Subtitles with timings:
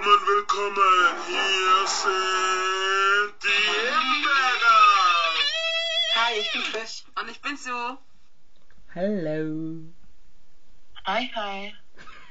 [0.00, 1.14] Willkommen, willkommen.
[1.26, 5.34] Hier sind die Himbeeren.
[6.14, 7.04] Hi, ich bin Chris.
[7.20, 7.98] Und ich bin Sue.
[8.94, 9.92] Hallo.
[11.04, 11.74] Hi, hi.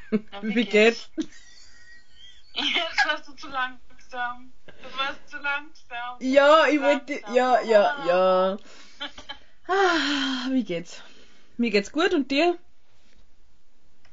[0.31, 1.11] Na, Wie geht's?
[2.53, 4.51] Jetzt warst du zu langsam.
[4.65, 6.17] Du warst zu langsam.
[6.21, 7.21] Ja, ich wollte.
[7.31, 8.57] Ja, ja, ja.
[9.67, 11.03] Ah, wie geht's?
[11.57, 12.57] Mir geht's gut und dir?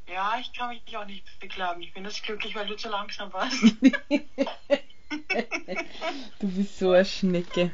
[0.09, 1.83] Ja, ich kann mich auch nicht beklagen.
[1.83, 3.63] Ich bin jetzt glücklich, weil du zu langsam warst.
[6.41, 7.71] Du bist so eine Schnecke.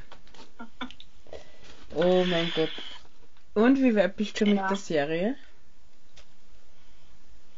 [1.95, 2.70] Oh mein Gott.
[3.54, 4.54] Und wie weit bist du Ja.
[4.62, 5.37] mit der Serie?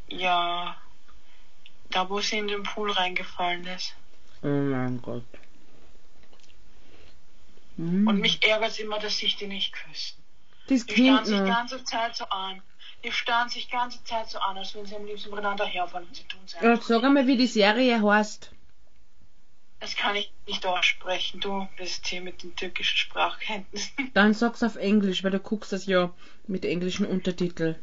[0.09, 0.77] ja.
[1.91, 3.95] Da, wo sie in den Pool reingefallen ist.
[4.43, 5.25] Oh mein Gott.
[7.77, 8.07] Hm.
[8.09, 10.17] Und mich ärgert immer, dass sich die nicht küssen.
[10.69, 12.63] das Die starren sich die ganze Zeit so an.
[13.05, 16.09] Die starren sich die ganze Zeit so an, als würden sie am liebsten miteinander herfallen
[16.09, 16.83] und sie tun es einfach.
[16.83, 18.51] sag einmal, wie die Serie heißt.
[19.81, 21.41] Das kann ich nicht aussprechen.
[21.41, 24.11] Du bist hier mit den türkischen Sprachkenntnissen.
[24.15, 26.11] Dann sag's auf Englisch, weil du guckst das ja
[26.47, 27.77] mit englischen Untertitel.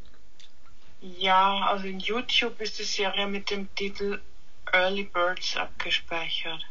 [1.02, 4.20] Ja, also in YouTube ist die Serie mit dem Titel
[4.72, 6.66] Early Birds abgespeichert.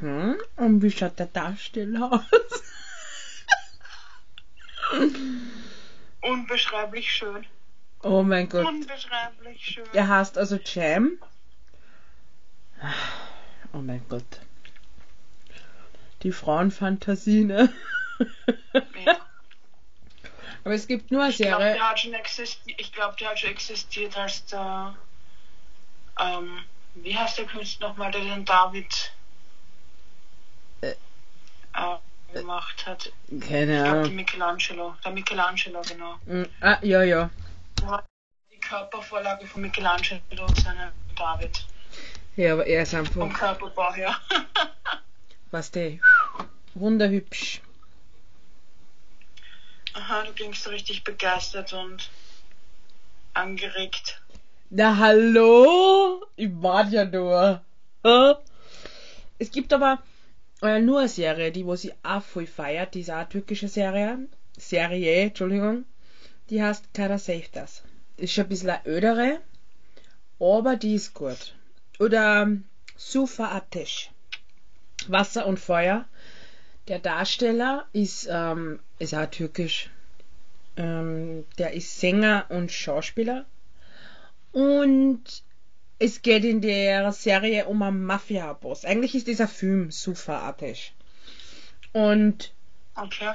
[0.00, 0.36] Hm?
[0.56, 2.62] Und wie schaut der Darsteller aus?
[6.26, 7.46] Unbeschreiblich schön.
[8.02, 8.66] Oh mein Gott.
[8.66, 9.86] Unbeschreiblich schön.
[9.92, 11.18] Er heißt also Jam.
[13.72, 14.40] Oh mein Gott.
[16.22, 17.72] Die Frauenfantasie, ne?
[19.04, 19.16] Ja.
[20.64, 21.74] Aber es gibt nur eine Ich glaube, Serie.
[21.74, 22.14] der, hat schon
[22.78, 24.96] ich glaub, der hat schon existiert, als der.
[26.18, 29.12] Ähm, wie heißt der Künstler nochmal, der den David
[30.80, 30.94] Äh.
[31.74, 31.96] äh,
[32.32, 33.12] gemacht hat?
[33.28, 34.14] Keine Ich glaube, der Ahnung.
[34.14, 34.96] Michelangelo.
[35.04, 36.14] Der Michelangelo, genau.
[36.26, 37.30] Hm, Ah, ja, ja.
[38.52, 41.66] Die Körpervorlage von Michelangelo und seinem David.
[42.36, 44.16] Ja, aber er ist Vom einfach, Körperbau her.
[45.50, 45.98] was der,
[46.74, 47.60] wunderhübsch.
[49.94, 52.10] Aha, du klingst so richtig begeistert und
[53.32, 54.20] angeregt.
[54.68, 56.22] Na hallo?
[56.36, 57.62] Ich warte ja nur.
[59.38, 60.02] Es gibt aber
[60.66, 64.18] äh, nur eine Serie, die wo sie auch voll feiert, die ist eine türkische Serie.
[64.58, 65.84] Serie, Entschuldigung.
[66.50, 67.82] Die heißt Keiner Safe Das.
[68.16, 69.40] Ist schon ein bisschen ödere,
[70.38, 71.54] aber die ist gut.
[71.98, 72.64] Oder ähm,
[72.96, 74.10] Sufa Ateş.
[75.08, 76.06] Wasser und Feuer.
[76.88, 79.90] Der Darsteller ist, ähm, ist auch türkisch.
[80.76, 83.44] Ähm, der ist Sänger und Schauspieler.
[84.52, 85.42] Und
[85.98, 88.84] es geht in der Serie um einen Mafia-Boss.
[88.84, 89.90] Eigentlich ist dieser Film
[90.28, 90.92] Ateş.
[91.92, 92.52] Und
[92.94, 93.32] Okay.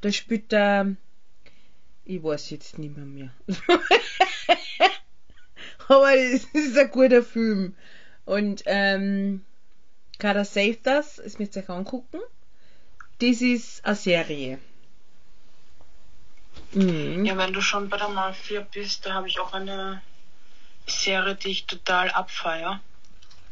[0.00, 0.94] da spielt der.
[2.04, 3.04] Ich weiß jetzt nicht mehr.
[3.06, 3.30] mehr.
[5.88, 7.74] Aber es ist ein guter Film.
[8.24, 9.44] Und ähm,
[10.18, 12.20] Kada Save Das, es müsst ihr euch angucken.
[13.20, 14.58] Das ist eine Serie.
[16.72, 17.24] Mhm.
[17.24, 20.00] Ja, wenn du schon bei der Mafia bist, da habe ich auch eine
[20.90, 22.80] Serie, die ich total abfeier.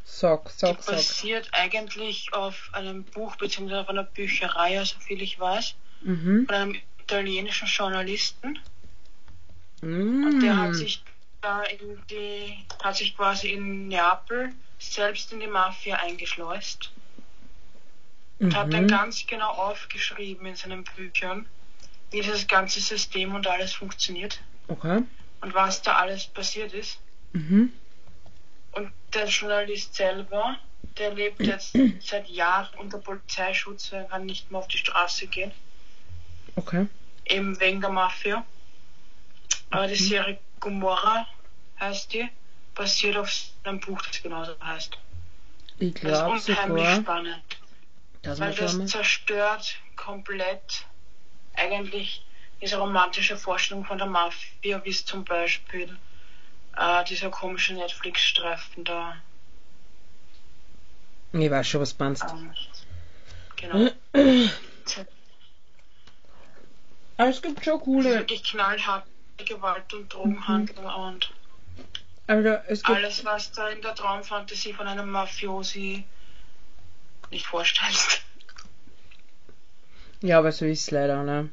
[0.05, 0.95] Sag, Die sag, sag.
[0.97, 3.75] basiert eigentlich auf einem Buch bzw.
[3.77, 6.47] auf einer Bücherei, so viel ich weiß, Mhm.
[6.47, 8.59] von einem italienischen Journalisten.
[9.83, 10.25] Mhm.
[10.27, 11.03] Und der hat sich
[11.41, 16.91] da in die, hat sich quasi in Neapel selbst in die Mafia eingeschleust
[18.41, 18.89] und hat dann Mhm.
[18.89, 21.47] ganz genau aufgeschrieben in seinen Büchern,
[22.11, 25.03] wie dieses ganze System und alles funktioniert Okay.
[25.41, 26.99] und was da alles passiert ist.
[27.33, 27.73] Mhm.
[28.73, 30.59] Und der Journalist selber,
[30.99, 35.53] der lebt jetzt seit Jahren unter Polizeischutz, er kann nicht mehr auf die Straße gehen,
[36.57, 36.87] Okay.
[37.27, 38.45] eben wegen der Mafia.
[39.71, 41.27] Aber die Serie Gomorra
[41.79, 42.29] heißt die,
[42.75, 43.31] basiert auf
[43.65, 44.97] einem Buch, das genauso heißt.
[45.79, 47.43] Ich Das glaube ist unheimlich sogar, spannend,
[48.23, 50.87] dass weil das zerstört komplett
[51.55, 52.25] eigentlich
[52.61, 55.97] diese romantische Vorstellung von der Mafia, wie es zum Beispiel
[56.79, 59.17] äh, dieser komische Netflix-Streifen da.
[61.33, 62.25] Ich weiß schon, was du meinst.
[62.25, 62.53] Ähm,
[63.57, 63.91] genau.
[67.19, 68.15] Aber es gibt schon coole.
[68.15, 69.05] wirklich knallhart
[69.39, 71.33] Gewalt und Drogenhandel und
[72.29, 72.89] Also gibt.
[72.89, 76.05] alles, was da in der Traumfantasie von einem Mafiosi
[77.31, 78.23] nicht vorstellst.
[80.23, 81.51] Ja, aber so ist es leider, ne?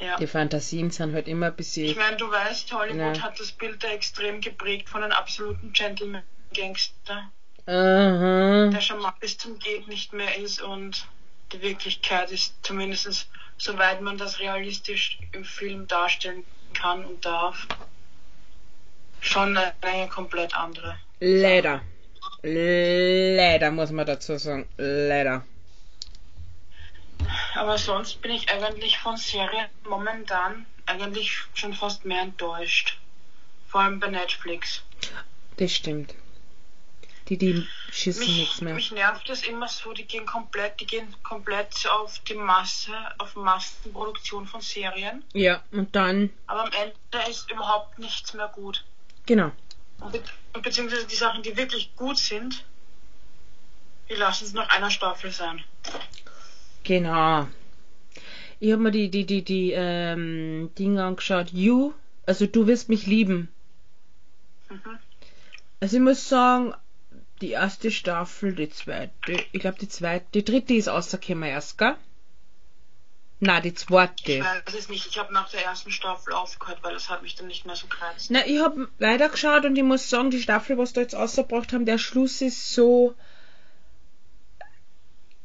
[0.00, 0.16] Ja.
[0.16, 1.98] Die Fantasien sind halt immer ein Ich bisschen.
[1.98, 3.22] meine, du weißt, Hollywood Ja.
[3.22, 7.30] hat das Bild da extrem geprägt von einem absoluten Gentleman-Gangster,
[7.66, 8.70] Aha.
[8.72, 11.04] der schon mal bis zum Geht nicht mehr ist und
[11.52, 17.66] die Wirklichkeit ist zumindest, soweit man das realistisch im Film darstellen kann und darf,
[19.20, 20.96] schon eine komplett andere.
[21.18, 21.82] Leider.
[22.42, 24.68] Leider, muss man dazu sagen.
[24.76, 25.44] Leider.
[27.54, 32.98] Aber sonst bin ich eigentlich von Serien momentan eigentlich schon fast mehr enttäuscht.
[33.68, 34.82] Vor allem bei Netflix.
[35.56, 36.14] Das stimmt.
[37.28, 38.74] Die, die schießen nichts Mich, mehr.
[38.74, 43.36] mich nervt das immer so, die gehen komplett, die gehen komplett auf die Masse, auf
[43.36, 45.22] Massenproduktion von Serien.
[45.34, 48.82] Ja, und dann, Aber am Ende ist überhaupt nichts mehr gut.
[49.26, 49.52] genau.
[50.00, 50.22] Und be
[50.54, 52.64] und beziehungsweise die Sachen, die wirklich gut sind,
[54.08, 55.62] die lassen es nach einer Staffel sein.
[56.88, 57.46] Genau.
[58.60, 61.52] Ich habe mir die, die, die, die, ähm, Dinge angeschaut.
[61.52, 61.92] You,
[62.26, 63.48] also du wirst mich lieben.
[64.70, 64.98] Mhm.
[65.80, 66.72] Also ich muss sagen,
[67.42, 71.94] die erste Staffel, die zweite, ich glaube die zweite, die dritte ist rausgekommen erst, gell?
[73.40, 74.40] Na, die Ich zweite.
[74.40, 77.48] weiß es nicht, ich habe nach der ersten Staffel aufgehört, weil das hat mich dann
[77.48, 78.30] nicht mehr so gereizt.
[78.30, 81.84] Na, ich habe weitergeschaut und ich muss sagen, die Staffel, was da jetzt rausgebracht haben,
[81.84, 83.14] der Schluss ist so.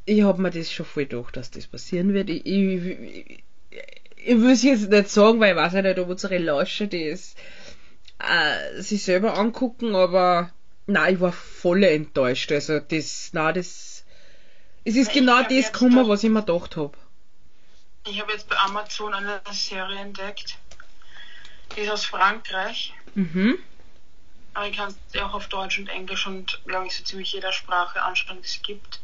[0.05, 2.29] Ich habe mir das schon voll gedacht, dass das passieren wird.
[2.29, 3.43] Ich, ich, ich,
[4.17, 7.35] ich will es jetzt nicht sagen, weil ich weiß ja nicht, ob unsere Lauscher das
[8.19, 10.51] äh, sich selber angucken, aber
[10.87, 12.51] nein, ich war voll enttäuscht.
[12.51, 14.05] Also das, na das,
[14.85, 16.97] es ist Ich genau das gekommen, was ich mir gedacht habe.
[18.05, 20.57] Ich habe jetzt bei Amazon eine Serie entdeckt.
[21.75, 22.93] Die ist aus Frankreich.
[23.15, 23.57] Mhm.
[24.53, 27.51] Aber ich kann es auch auf Deutsch und Englisch und glaube ich so ziemlich jeder
[27.51, 28.99] Sprache anschauen, die es gibt.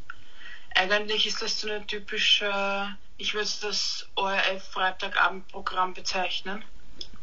[0.80, 6.64] Eigentlich ist das so eine typische, ich würde das ORF Freitagabendprogramm bezeichnen,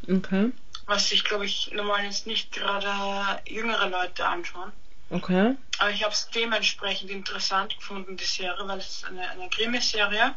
[0.06, 0.52] Okay.
[0.84, 4.72] was sich glaube ich normal jetzt nicht gerade jüngere Leute anschauen.
[5.08, 5.54] Okay.
[5.78, 10.34] Aber ich habe es dementsprechend interessant gefunden, die Serie, weil es ist eine, eine Krimiserie.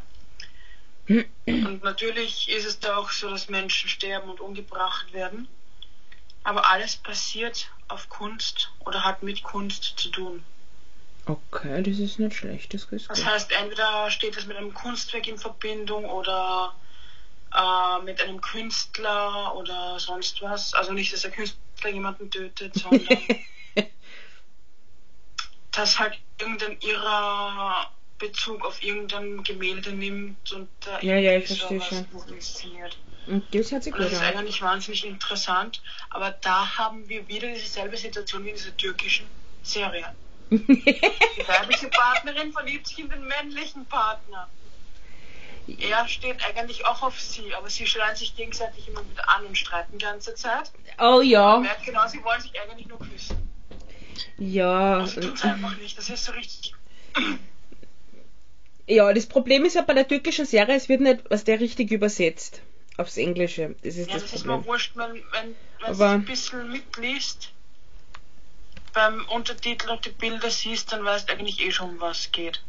[1.46, 5.50] Und natürlich ist es da auch so, dass Menschen sterben und umgebracht werden.
[6.46, 10.44] Aber alles passiert auf Kunst oder hat mit Kunst zu tun.
[11.30, 15.28] Okay, das ist nicht schlecht, das ist Das heißt, entweder steht es mit einem Kunstwerk
[15.28, 16.74] in Verbindung oder
[17.54, 20.74] äh, mit einem Künstler oder sonst was.
[20.74, 23.18] Also nicht, dass der Künstler jemanden tötet, sondern
[25.72, 31.80] dass halt irgendein ihrer Bezug auf irgendein Gemälde nimmt und da Ja, ja, ich verstehe
[31.80, 32.98] sowas inszeniert.
[33.28, 37.54] Und das hat sich Und das ist eigentlich wahnsinnig interessant, aber da haben wir wieder
[37.54, 39.28] dieselbe Situation wie in dieser türkischen
[39.62, 40.16] Serie.
[40.52, 44.50] Die weibliche Partnerin verliebt sich in den männlichen Partner.
[45.80, 49.56] Er steht eigentlich auch auf sie, aber sie schreien sich gegenseitig immer wieder an und
[49.58, 50.72] streiten die ganze Zeit.
[50.98, 51.58] Oh Man ja.
[51.60, 53.48] merkt genau, sie wollen sich eigentlich nur küssen.
[54.40, 54.96] Ja.
[54.98, 55.96] Aber sie tun es einfach nicht.
[55.98, 56.74] Das ist so richtig.
[58.88, 61.92] Ja, das Problem ist ja bei der türkischen Serie, es wird nicht, was der richtig
[61.92, 62.62] übersetzt.
[62.98, 63.76] Aufs Englische.
[63.84, 64.68] Das ist Ja, das das ist mir Problem.
[64.72, 67.52] wurscht, wenn, wenn, wenn du ein bisschen mitliest,
[69.00, 72.32] beim Untertitel und die Bilder siehst, dann weißt du eigentlich eh schon, um was es
[72.32, 72.62] geht.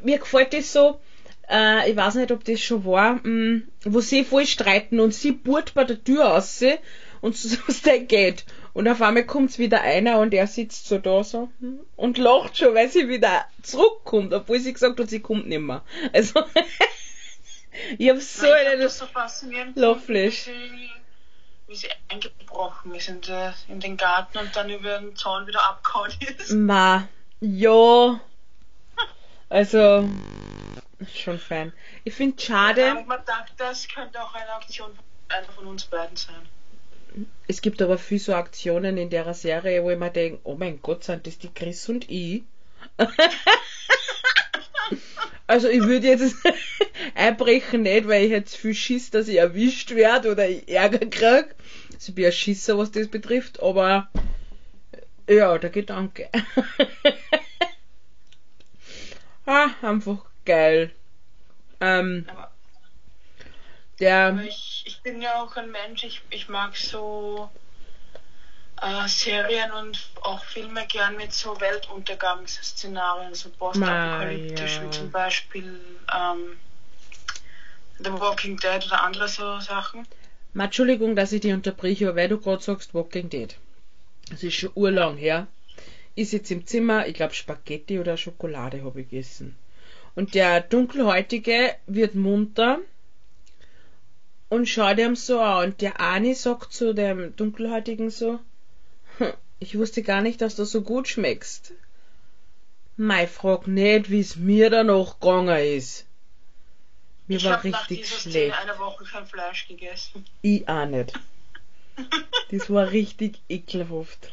[0.00, 1.00] Mir gefällt das so,
[1.50, 5.32] äh, ich weiß nicht, ob das schon war, mh, wo sie voll streiten und sie
[5.32, 6.62] bohrt bei der Tür raus
[7.20, 8.44] und so was der geht.
[8.74, 12.56] Und auf einmal kommt wieder einer und er sitzt so da so hm, und lacht
[12.56, 15.84] schon, weil sie wieder zurückkommt, obwohl sie gesagt hat, sie kommt nicht mehr.
[16.12, 16.44] Also,
[17.98, 19.06] ich hab so Nein, ich eine das so
[21.74, 25.68] wie sie, eingebrochen ist in, der, in den Garten und dann über den Zaun wieder
[25.68, 26.52] abgehauen ist.
[26.52, 27.08] Ma,
[27.40, 28.20] ja.
[29.48, 30.08] Also,
[31.12, 31.72] schon fein.
[32.04, 35.84] Ich finde schade, ich mir gedacht, das könnte auch eine Aktion von einer von uns
[35.84, 37.26] beiden sein.
[37.48, 40.80] es gibt aber viel so Aktionen in der Serie, wo ich mir denke, oh mein
[40.80, 42.44] Gott, sind das die Chris und ich?
[45.46, 46.36] also ich würde jetzt
[47.14, 51.54] einbrechen nicht, weil ich jetzt viel Schiss, dass ich erwischt werde oder ich Ärger krieg.
[51.92, 54.08] Also ich bin ein Schisser, was das betrifft, aber
[55.28, 56.28] ja, der Gedanke.
[59.46, 60.90] ah, einfach geil.
[61.80, 62.50] Ähm, Aber,
[64.00, 67.50] der, ich, ich bin ja auch ein Mensch, ich, ich mag so
[68.84, 74.86] äh, Serien und auch Filme gern mit so Weltuntergangsszenarien, so postapokalyptisch, Ma, ja.
[74.86, 75.80] wie zum Beispiel
[76.14, 76.56] ähm,
[77.98, 80.06] The Walking Dead oder andere so Sachen.
[80.52, 83.56] Ma, Entschuldigung, dass ich dich unterbreche, aber weil du gerade sagst Walking Dead.
[84.30, 85.46] Das ist schon urlang her.
[86.14, 89.56] Ich sitze im Zimmer, ich glaube Spaghetti oder Schokolade habe ich gegessen.
[90.14, 92.78] Und der Dunkelhäutige wird munter
[94.48, 95.70] und schaut ihm so an.
[95.70, 98.40] Und der eine sagt zu dem Dunkelhäutigen so, "Hm,
[99.60, 101.72] ich wusste gar nicht, dass du so gut schmeckst.
[102.96, 106.06] Mei, frag nicht, wie es mir danach gegangen ist.
[107.26, 108.54] Mir ich war nach richtig dieser schlecht.
[108.54, 110.24] Szene eine Woche kein Fleisch gegessen.
[110.42, 111.12] Ich auch nicht.
[112.50, 114.30] Das war richtig ekelhaft.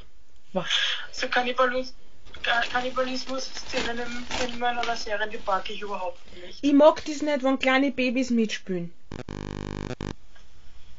[0.53, 0.65] Wow.
[1.11, 1.93] So Kannibalismus,
[2.43, 6.59] Ka- Kannibalismus-Szenen in Filmen oder Serien, die mag ich überhaupt nicht.
[6.61, 8.93] Ich mag das nicht, wenn kleine Babys mitspielen.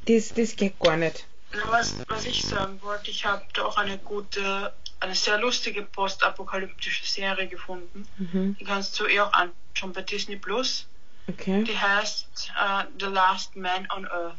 [0.07, 1.27] Das, das geht gar nicht.
[1.55, 5.83] Na, Was, was ich sagen wollte, ich habe da auch eine gute, eine sehr lustige
[5.83, 8.07] postapokalyptische Serie gefunden.
[8.19, 8.57] Mhm.
[8.59, 10.87] Die kannst du eh auch anschauen bei Disney Plus.
[11.29, 11.65] Okay.
[11.65, 14.37] Die heißt äh, The Last Man on Earth.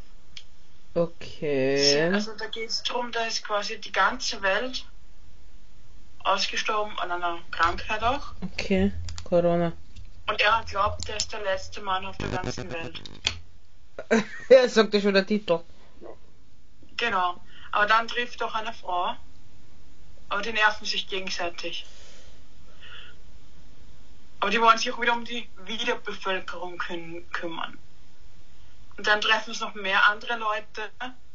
[0.96, 2.12] Okay.
[2.14, 4.86] Also da geht es darum, da ist quasi die ganze Welt
[6.20, 8.34] ausgestorben an einer Krankheit auch.
[8.42, 8.92] Okay.
[9.24, 9.74] Corona.
[10.28, 13.02] Und er glaubt, er ist der letzte Mann auf der ganzen Welt.
[14.50, 15.60] Ja, sagt ja schon der Titel.
[17.04, 17.42] Genau.
[17.72, 19.16] Aber dann trifft auch eine Frau.
[20.30, 21.86] Aber die nerven sich gegenseitig.
[24.40, 27.78] Aber die wollen sich auch wieder um die Wiederbevölkerung küm kümmern.
[28.98, 30.90] Und dann treffen es noch mehr andere Leute.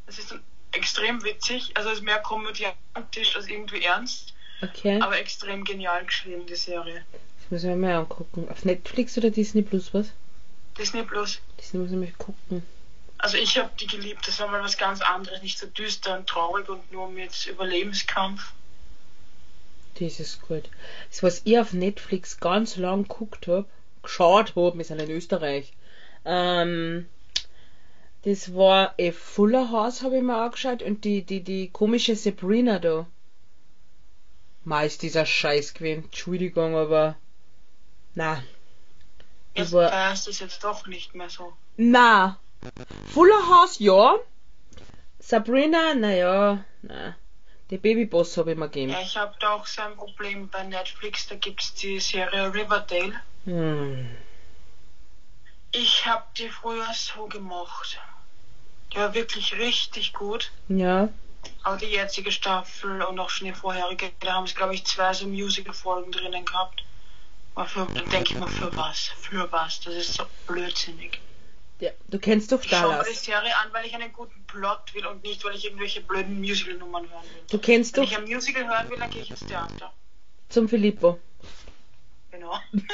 [0.07, 1.77] Das ist dann extrem witzig.
[1.77, 4.35] Also es ist mehr komödiantisch als irgendwie ernst.
[4.63, 5.01] Okay.
[5.03, 7.05] Aber extrem genial geschrieben, die Serie.
[7.13, 8.49] Das muss ich mir mal angucken.
[8.49, 10.13] Auf Netflix oder Disney Plus was?
[10.79, 11.41] Disney Plus.
[11.59, 12.63] Disney muss ich mal gucken.
[13.19, 14.27] Also ich habe die geliebt.
[14.27, 15.43] Das war mal was ganz anderes.
[15.43, 18.53] Nicht so düster und traurig und nur mit Überlebenskampf.
[19.99, 20.69] Das ist gut.
[21.11, 23.67] Das, was ich auf Netflix ganz lang geguckt hab,
[24.03, 25.73] geschaut hab, wir sind in Österreich,
[26.25, 27.09] ähm,
[28.23, 32.79] das war A Fuller House, habe ich mir angeschaut, und die, die, die komische Sabrina
[32.79, 33.07] da.
[34.65, 36.05] Ma ist dieser Scheiß gewesen.
[36.05, 37.17] Entschuldigung, aber.
[38.15, 38.43] Na.
[39.57, 41.53] Aber- feierst du es jetzt doch nicht mehr so.
[41.77, 42.39] Na.
[43.13, 44.17] Fuller House, ja.
[45.19, 47.17] Sabrina, naja, na.
[47.71, 48.93] Die Babyboss habe ich mir gegeben.
[48.93, 51.27] Ja, ich habe da auch so ein Problem bei Netflix.
[51.27, 53.21] Da gibt's die Serie Riverdale.
[53.45, 54.09] Hm.
[55.73, 58.01] Ich habe die früher so gemocht.
[58.93, 60.51] Die war wirklich richtig gut.
[60.69, 61.11] Ja.
[61.63, 65.13] Aber die jetzige Staffel und auch schon die vorherige, da haben es glaube ich zwei
[65.13, 66.85] so Musical-Folgen drinnen gehabt.
[67.55, 69.11] Aber für, dann denke ich mal, für was?
[69.21, 69.81] Für was?
[69.81, 71.21] Das ist so blödsinnig.
[71.81, 71.91] Ja.
[72.09, 73.25] Du kennst doch Ich schaue mir die Dallas.
[73.25, 77.09] Serie an, weil ich einen guten Plot will und nicht, weil ich irgendwelche blöden Musical-Nummern
[77.11, 77.43] hören will.
[77.51, 79.93] Du kennst Wenn doch ich ein Musical hören will, dann gehe ich ins Theater.
[80.49, 81.19] zum Filippo.
[82.31, 82.59] Genau.
[82.73, 82.85] genau.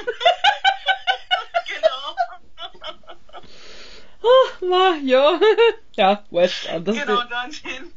[4.22, 5.38] Oh, ma, ja.
[5.96, 6.96] ja, wurscht, anders.
[6.96, 7.92] Genau, dann hin.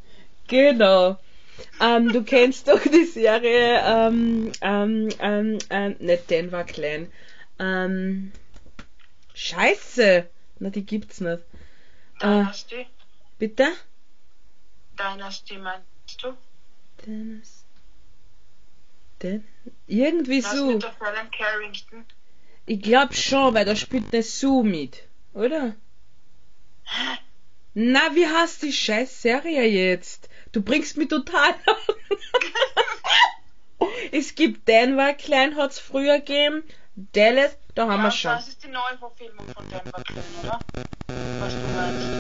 [0.48, 1.18] Genau.
[1.80, 7.12] Ähm, du kennst doch die Serie, ähm, ähm, ähm, ähm, nicht Denver Clan.
[7.60, 8.32] Ähm,
[9.34, 10.28] Scheiße.
[10.60, 11.44] Na, die gibt's nicht.
[12.20, 12.88] Äh, Dynasty.
[13.38, 13.68] bitte?
[14.98, 15.86] Dynasty meinst
[16.22, 16.34] du?
[17.06, 17.64] Dennis.
[19.22, 19.48] Den?
[19.88, 20.72] Irgendwie Was so.
[20.72, 22.06] mit der Fallon Carrington?
[22.66, 25.04] Ich glaub schon, weil da spielt eine Sue mit.
[25.34, 25.76] Oder?
[27.74, 30.30] Na, wie heißt die scheiß Serie jetzt?
[30.52, 31.56] Du bringst mich total
[34.12, 36.64] Es gibt Denver Klein hat's früher gegeben.
[36.96, 38.32] Dallas, da haben wir Ja, schon.
[38.32, 40.64] Das ist die Neuverfilmung von Denver Clan, oder?
[41.38, 42.18] Was du meinst.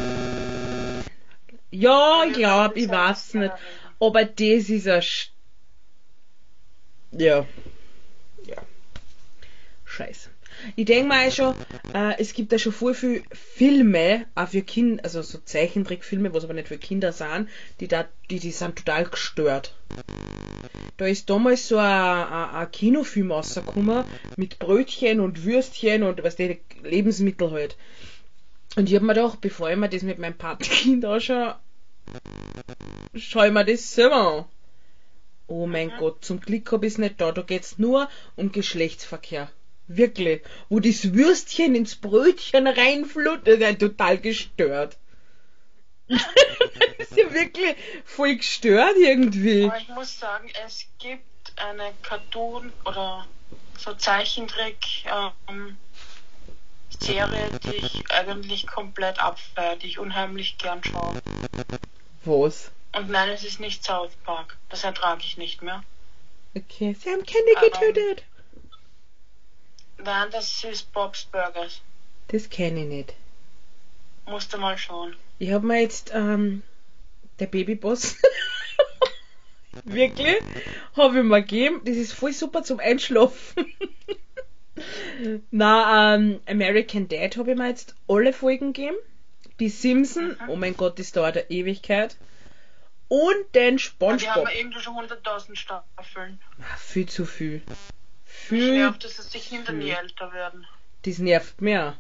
[1.72, 3.54] Ja, Ja, ich glaub, wir ich werden weiß nicht.
[4.00, 5.32] Aber das ist ein Sch
[7.12, 7.46] Ja.
[8.46, 8.58] Ja.
[9.86, 10.30] Scheiße.
[10.76, 11.56] Ich denke mal schon,
[11.94, 16.44] äh, es gibt da schon voll viel Filme, auch für Kinder, also so Zeichentrickfilme, was
[16.44, 17.50] aber nicht für Kinder sind,
[17.80, 19.74] die da, die, die sind total gestört.
[20.98, 24.04] Da ist damals so ein, ein, ein Kinofilm rausgekommen
[24.36, 27.78] mit Brötchen und Würstchen und was die Lebensmittel halt.
[28.76, 31.56] Und ich hab mir gedacht, bevor ich mir das mit meinem Patenkind anschaue,
[33.16, 34.46] schau ich mir das selber an.
[35.48, 35.98] Oh mein Mhm.
[36.00, 37.32] Gott, zum Glück hab ich's nicht da.
[37.32, 39.50] Da geht's nur um Geschlechtsverkehr.
[39.88, 40.41] Wirklich.
[40.70, 44.98] Wo das Würstchen ins Brötchen reinflutet, ist total gestört.
[46.08, 46.22] das
[47.00, 47.75] ist ja wirklich
[48.06, 49.65] voll gestört irgendwie.
[49.65, 51.24] Aber ich muss sagen, es gibt
[51.58, 53.27] eine Cartoon oder
[53.77, 54.77] so Zeichentrick
[55.48, 55.77] ähm,
[57.00, 61.22] Serie, die ich eigentlich komplett abfeiere, die ich unheimlich gern schaue.
[62.25, 62.72] Was?
[62.94, 64.58] Und nein, es ist nicht South Park.
[64.70, 65.84] Das ertrage ich nicht mehr.
[66.56, 67.72] Okay, sie haben Kinder Ähm.
[67.72, 68.24] getötet.
[70.04, 71.82] Nein, das ist Bob's Burgers.
[72.30, 73.13] Das kenne ich nicht.
[74.25, 75.16] Musst du mal schauen.
[75.39, 76.63] Ich habe mir jetzt ähm,
[77.39, 78.16] der Babyboss
[79.86, 80.38] wirklich
[80.96, 81.82] habe ich mir gegeben.
[81.86, 83.74] Das ist voll super zum Einschlafen.
[85.51, 88.98] Na, ähm, American Dad habe ich mir jetzt alle Folgen gegeben.
[89.60, 90.50] Die Simpson, Mhm.
[90.50, 92.16] oh mein Gott, das dauert eine Ewigkeit.
[93.08, 94.50] Und den Die haben SpongeBob.
[94.50, 96.39] ja irgendwie schon 100.000 Staffeln.
[96.60, 97.62] Ah, Viel zu viel.
[98.50, 100.65] Mich Viel, nervt, dass es die Kinder nie älter werden.
[101.03, 101.98] das nervt mehr.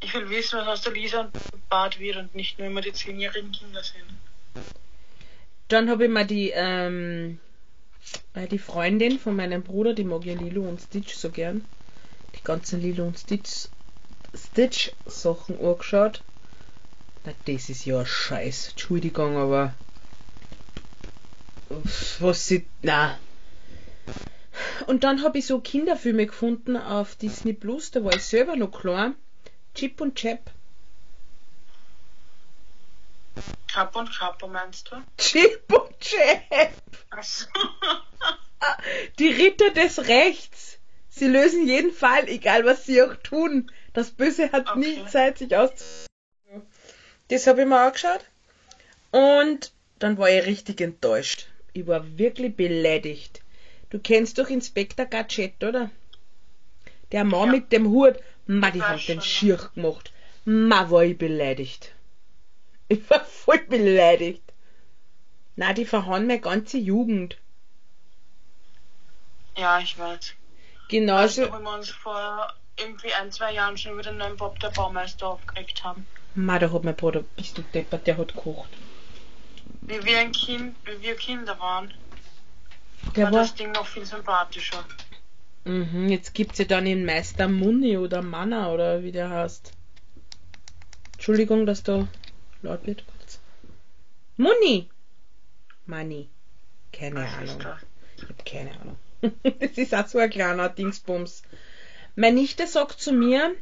[0.00, 2.92] Ich will wissen, was aus der Lisa und Bart wird und nicht nur immer die
[2.92, 4.04] zehnjährigen Kinder sind.
[5.68, 7.38] Dann habe ich mir die ähm,
[8.34, 11.64] Weil die Freundin von meinem Bruder, die mag ja Lilo und Stitch so gern.
[12.34, 13.68] Die ganzen Lilo und Stitch,
[14.34, 16.22] Stitch Sachen angeschaut.
[17.24, 18.70] Na, das ist ja Scheiß.
[18.70, 19.74] Entschuldigung, aber.
[22.18, 22.66] Was sie.
[22.82, 23.18] Na.
[24.86, 28.70] Und dann habe ich so Kinderfilme gefunden auf Disney Plus, da war ich selber noch
[28.70, 29.14] klein.
[29.74, 30.50] Chip und Chap.
[33.72, 34.96] Kapp und Kappa meinst du?
[35.18, 36.72] Chip und Chap!
[37.10, 37.46] Achso.
[39.18, 40.78] Die Ritter des Rechts.
[41.08, 43.70] Sie lösen jeden Fall, egal was sie auch tun.
[43.92, 44.78] Das Böse hat Okay.
[44.78, 45.84] nie Zeit, sich auszu.
[47.28, 48.24] Das habe ich mir angeschaut.
[49.10, 51.48] Und dann war ich richtig enttäuscht.
[51.72, 53.42] Ich war wirklich beleidigt.
[53.90, 55.90] Du kennst doch Inspektor Gadget, oder?
[57.12, 57.52] Der Mann Ja.
[57.52, 58.16] mit dem Hut.
[58.46, 60.12] Ma, die haben weiß den schier gemacht.
[60.44, 61.92] Ma, war ich beleidigt.
[62.88, 64.42] Ich war voll beleidigt.
[65.56, 67.38] Na, die verhauen meine ganze Jugend.
[69.56, 70.34] Ja, ich weiß.
[70.88, 71.50] Genauso.
[71.50, 75.28] Wo wir uns vor irgendwie ein, zwei Jahren schon über den neuen Bob der Baumeister
[75.28, 76.06] aufgeregt haben?
[76.34, 78.70] Ma, da hat mein Bruder, bist du deppert, der hat gekocht.
[79.82, 81.94] Wie wir ein Kind, wie wir Kinder waren,
[83.16, 83.40] Der war war.
[83.42, 84.84] das Ding noch viel sympathischer.
[85.64, 89.72] Mhm, jetzt gibt's ja dann den Meister Muni oder Manna oder wie der heißt.
[91.14, 92.06] Entschuldigung, dass da
[92.62, 93.38] laut wird kurz.
[94.36, 94.88] Muni!
[95.86, 96.28] Mani.
[96.92, 97.74] Keine Was Ahnung.
[98.16, 98.96] Ich hab keine Ahnung.
[99.60, 101.42] das ist auch so ein kleiner Dingsbums.
[102.16, 103.54] Meine Nichte sagt zu mir,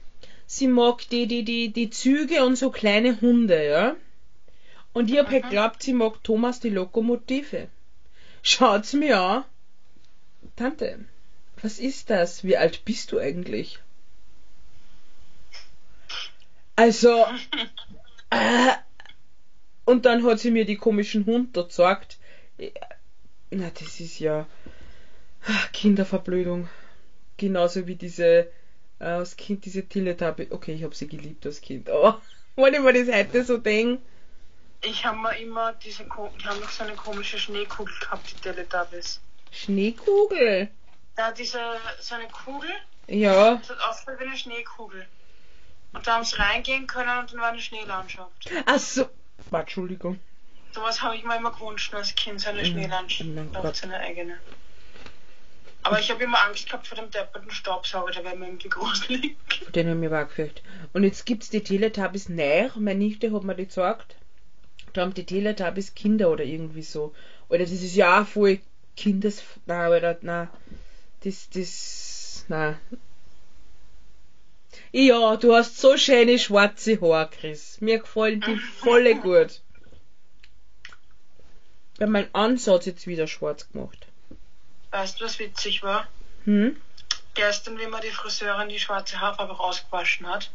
[0.47, 3.97] sie mag die, die, die, die Züge und so kleine Hunde, ja.
[4.93, 5.49] Und ich hab halt Mhm.
[5.49, 7.69] geglaubt, sie mag Thomas die Lokomotive.
[8.43, 9.45] Schaut's mir an.
[10.57, 11.05] Tante,
[11.63, 12.45] was ist das?
[12.45, 13.79] Wie alt bist du eigentlich?
[16.75, 17.25] Also,
[18.31, 18.73] äh,
[19.85, 22.19] und dann hat sie mir die komischen Hund da gezeigt.
[23.51, 24.47] Na, das ist ja
[25.47, 26.69] ah, Kinderverblödung.
[27.37, 28.51] Genauso wie diese
[28.99, 30.49] äh, als Kind diese Teletubby.
[30.51, 31.91] Okay, ich habe sie geliebt als Kind.
[31.91, 32.21] Aber
[32.57, 34.03] wenn ich mir das heute so denke,
[34.83, 39.21] Ich habe mir immer diese, die haben noch so eine komische Schneekugel gehabt, die Teletubbies.
[39.53, 40.69] Schneekugel.
[41.15, 41.61] Da diese,
[42.01, 42.71] so eine Kugel,
[43.07, 43.57] Ja.
[43.57, 45.07] das hat ausgesehen wie eine Schneekugel.
[45.93, 48.51] Und da haben sie reingehen können und dann war eine Schneelandschaft.
[48.67, 49.09] Ach so.
[49.51, 50.19] Warte, Entschuldigung.
[50.75, 52.67] Sowas habe ich mir immer gewünscht als Kind, so eine Mhm.
[52.67, 53.29] Schneelandschaft,
[53.63, 54.39] Oh seine eigene.
[55.85, 59.37] Aber ich habe immer Angst gehabt vor dem depperten Staubsauger, der wäre mir irgendwie gruselig.
[59.75, 60.63] Den haben wir auch gefällt.
[60.93, 62.71] Und jetzt gibt's die Teletubbies näher.
[62.77, 64.17] Meine Nichte hat mir die gesagt.
[64.93, 67.15] Da haben die Teletubbies Kinder oder irgendwie so.
[67.49, 68.61] Oder das ist ja auch voll
[68.97, 69.43] Kindes...
[69.67, 70.49] Nein, oder, nein.
[71.25, 72.79] Das, das, nein.
[74.93, 77.81] Ja, du hast so schöne schwarze Haare, Chris.
[77.81, 79.61] Mir gefallen die voll gut.
[81.97, 84.07] Wir haben meinen Ansatz jetzt wieder schwarz gemacht.
[84.91, 86.09] Weißt du, was witzig war?
[86.45, 86.77] Hm?
[87.35, 90.51] Gestern, wie man die Friseurin die schwarze Haarfarbe rausgewaschen hat,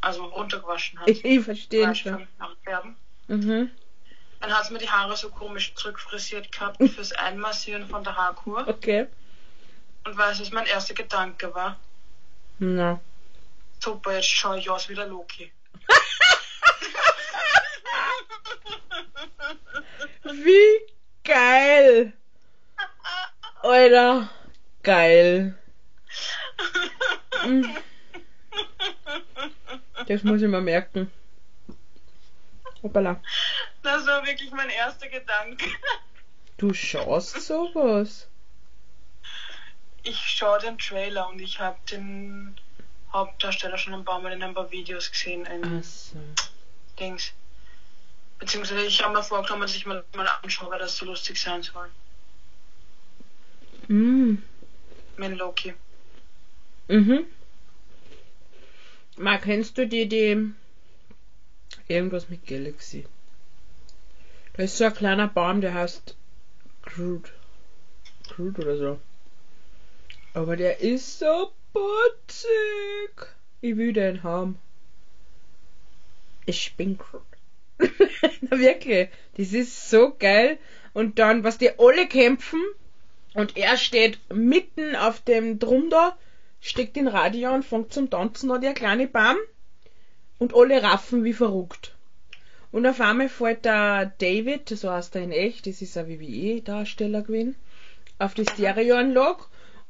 [0.00, 2.26] also runtergewaschen hat, Ich, ich verstehe schon.
[2.38, 2.96] Nachfärben,
[3.28, 3.70] Mhm.
[4.40, 8.66] dann hat sie mir die Haare so komisch zurückfrisiert gehabt fürs Einmassieren von der Haarkur.
[8.66, 9.06] Okay.
[10.04, 11.78] Und weißt du, was mein erster Gedanke war?
[12.58, 13.00] Na.
[13.80, 15.52] Super, jetzt schaue ich aus wie der Loki.
[20.24, 20.92] Wie
[21.24, 22.12] geil!
[23.62, 24.28] Alter,
[24.82, 25.54] geil.
[27.44, 27.64] Mm.
[30.08, 31.08] Das muss ich mal merken.
[32.82, 33.20] Hoppala.
[33.82, 35.66] Das war wirklich mein erster Gedanke.
[36.56, 38.28] Du schaust sowas.
[40.02, 42.58] Ich schaue den Trailer und ich habe den
[43.12, 46.18] Hauptdarsteller schon ein paar Mal in ein paar Videos gesehen in Achso.
[46.98, 47.32] Dings.
[48.38, 51.62] Beziehungsweise ich habe mir vorgenommen, dass ich mal, mal anschaue, weil das so lustig sein
[51.62, 51.90] soll.
[53.88, 54.38] Mm.
[55.16, 55.74] Mit Loki.
[56.88, 57.26] Mhm.
[59.16, 60.54] Mal kennst du die, die
[61.88, 63.06] irgendwas mit Galaxy?
[64.54, 66.16] Da ist so ein kleiner Baum, der heißt
[66.82, 67.32] Groot.
[68.28, 69.00] Groot oder so.
[70.34, 72.48] Aber der ist so putzig.
[73.60, 74.58] Ich will den haben.
[76.46, 77.22] Ich bin Groot.
[78.40, 80.58] Na wirklich, das ist so geil.
[80.94, 82.60] Und dann, was die alle kämpfen,
[83.34, 86.16] und er steht mitten auf dem Drum da,
[86.60, 89.36] steckt den Radio und fängt zum Tanzen an, der kleine Baum.
[90.38, 91.94] Und alle raffen wie verrückt.
[92.70, 97.22] Und auf einmal fällt der David, so heißt er in echt, das ist ein WWE-Darsteller
[97.22, 97.56] gewesen,
[98.18, 99.44] auf die Stereoanlage.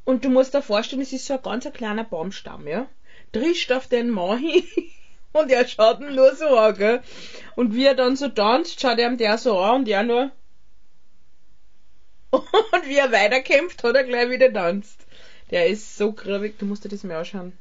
[0.04, 2.86] Und du musst dir vorstellen, es ist so ein ganz ein kleiner Baumstamm, ja.
[3.32, 4.64] Drischt auf den Mann hin
[5.32, 7.02] und er schaut ihn nur so an, gell.
[7.56, 10.30] Und wie er dann so tanzt, schaut er ihm der so an und er nur.
[12.30, 15.06] Und wie er weiterkämpft, hat er gleich wieder tanzt.
[15.50, 17.54] Der ist so grübig, du musst dir das mal anschauen.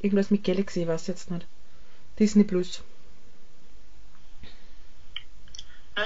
[0.00, 1.46] Irgendwas mit Galaxy, weiß jetzt nicht.
[2.18, 2.82] Disney Plus.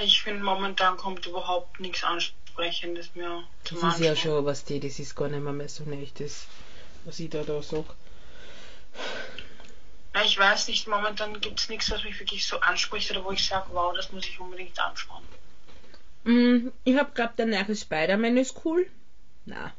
[0.02, 4.36] Ich finde, momentan kommt überhaupt nichts Ansprechendes mehr zum Das ist ja Anschauen.
[4.36, 6.46] schon was die, das ist gar nicht mehr, mehr so nicht, das,
[7.04, 7.84] was ich da, da sag.
[10.14, 13.32] Ja, ich weiß nicht, momentan gibt es nichts, was mich wirklich so anspricht oder wo
[13.32, 15.22] ich sage, wow, das muss ich unbedingt anschauen.
[16.24, 18.86] Mm, ich hab grad der neue Spider-Man ist cool.
[19.44, 19.72] Na.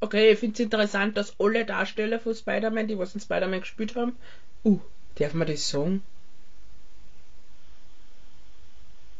[0.00, 4.16] Okay, ich find's interessant, dass alle Darsteller von Spider-Man, die was in Spider-Man gespielt haben,
[4.64, 4.80] uh,
[5.16, 6.02] darf man das sagen?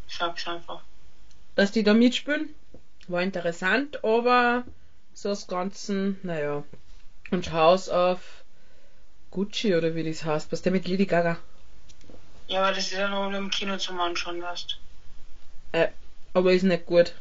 [0.09, 0.83] Ich sag's einfach.
[1.55, 2.55] Dass die da mitspielen,
[3.09, 4.65] war interessant, aber
[5.15, 6.65] so das Ganzen, naja.
[7.31, 8.21] Und House of
[9.31, 11.39] Gucci oder wie das heißt, was der mit Lady Gaga.
[12.47, 14.79] Ja, aber das ist ja nur im Kino zum Anschauen, weißt
[15.73, 15.89] Äh,
[16.33, 17.13] aber ist nicht gut.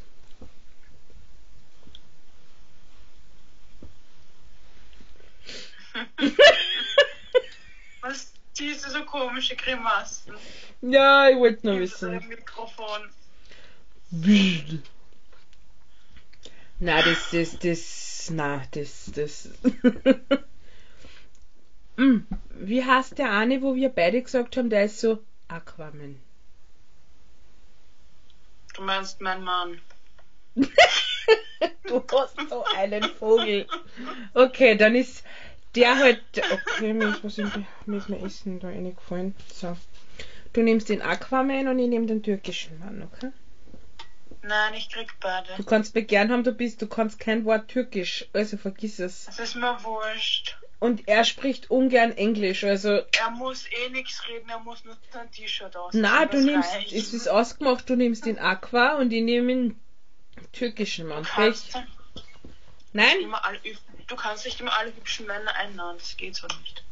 [8.01, 10.33] Was du so komische Grimassen?
[10.81, 12.27] Ja, ich wollte nur wissen.
[12.27, 13.09] Mikrofon.
[16.79, 19.49] Na, das, das, das, na, das, das.
[21.97, 25.17] Hm, Wie heißt der eine, wo wir beide gesagt haben, der ist so
[25.47, 26.21] Aquaman?
[28.75, 29.81] Du meinst mein Mann.
[31.83, 33.65] Du hast so einen Vogel.
[34.33, 35.23] Okay, dann ist
[35.75, 36.21] der halt.
[36.51, 37.51] Okay, mir ist was im
[37.85, 39.35] mir ist mir Essen da reingefallen.
[39.53, 39.75] So.
[40.53, 43.31] Du nimmst den Aquaman und ich nehme den türkischen Mann, okay?
[44.41, 45.49] Nein, ich krieg beide.
[45.57, 49.25] Du kannst gern haben, du bist, du kannst kein Wort türkisch, also vergiss es.
[49.25, 50.57] Das ist mir wurscht.
[50.79, 55.29] Und er spricht ungern Englisch, also Er muss eh nichts reden, er muss nur sein
[55.31, 55.93] T-Shirt aus.
[55.93, 56.93] Na, du Das nimmst, reicht.
[56.93, 59.79] es ist ausgemacht, du nimmst den Aqua und ich nehme den
[60.53, 61.25] türkischen Mann.
[61.35, 61.73] Recht?
[62.93, 63.19] Nein?
[63.21, 63.59] immer alle,
[64.07, 66.83] du kannst nicht immer alle hübschen Männer einladen, das geht so nicht.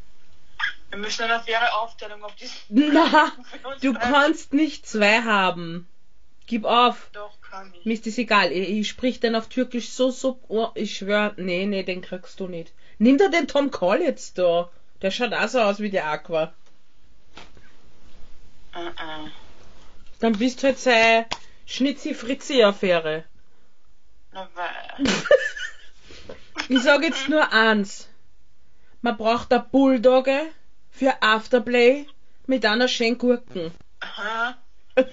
[0.90, 2.54] Wir müssen eine faire Aufteilung auf diesen.
[2.68, 3.32] Na,
[3.80, 5.88] du beide- kannst nicht zwei haben.
[6.46, 7.10] Gib auf.
[7.12, 7.84] Doch, kann ich.
[7.84, 8.52] Mir ist das egal.
[8.52, 12.38] Ich, ich sprich dann auf Türkisch so, so, oh, ich schwör, nee, nee, den kriegst
[12.38, 12.72] du nicht.
[12.98, 14.70] Nimm doch den Tom Call jetzt da.
[15.02, 16.54] Der schaut auch so aus wie der Aqua.
[18.74, 19.30] Äh, äh.
[20.20, 21.26] Dann bist halt seine
[21.66, 23.24] Schnitzi-Fritzi-Affäre.
[24.32, 25.06] Na, weil.
[26.68, 28.08] Ich sag jetzt nur eins.
[29.00, 30.48] Man braucht eine Bulldogge
[30.90, 32.06] für Afterplay
[32.46, 33.72] mit einer schönen Gurken.
[34.02, 34.54] Hä?